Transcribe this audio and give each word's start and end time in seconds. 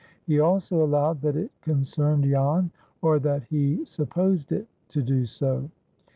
He 0.25 0.39
also 0.39 0.83
allowed 0.83 1.21
that 1.21 1.35
it 1.35 1.51
concerned 1.61 2.23
Jan, 2.23 2.71
or 3.03 3.19
that 3.19 3.43
he 3.43 3.85
supposed 3.85 4.51
it 4.51 4.67
to 4.89 5.03
do 5.03 5.25
so. 5.27 5.69